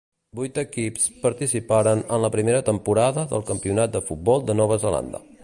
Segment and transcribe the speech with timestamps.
[0.37, 5.25] Vuit equips participaren en la primera temporada del Campionat de Futbol de Nova Zelanda.